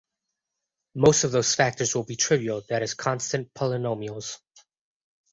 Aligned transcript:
Most 0.95 1.25
of 1.25 1.31
those 1.31 1.53
factors 1.53 1.93
will 1.93 2.03
be 2.05 2.15
trivial, 2.15 2.63
that 2.69 2.81
is 2.81 2.95
constant 2.95 3.53
polynomials. 3.53 4.39